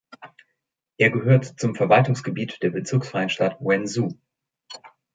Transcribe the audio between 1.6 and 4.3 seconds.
Verwaltungsgebiet der bezirksfreien Stadt Wenzhou.